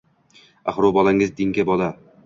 [0.73, 1.95] Axir u bolangiz tengi bola